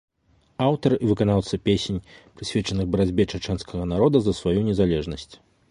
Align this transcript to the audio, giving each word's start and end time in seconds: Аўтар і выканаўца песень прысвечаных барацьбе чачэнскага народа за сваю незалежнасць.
Аўтар 0.67 0.91
і 1.03 1.09
выканаўца 1.11 1.59
песень 1.69 2.01
прысвечаных 2.41 2.85
барацьбе 2.97 3.23
чачэнскага 3.35 3.83
народа 3.95 4.17
за 4.29 4.33
сваю 4.41 4.59
незалежнасць. 4.73 5.33